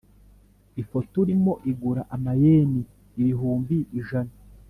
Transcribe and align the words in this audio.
ifoto 0.81 1.15
urimo 1.23 1.53
igura 1.71 2.01
amayen 2.15 2.71
ibihumbi 3.19 3.77
ijana 3.99 4.33